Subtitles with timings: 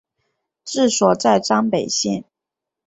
[0.65, 2.25] 治所在张北县。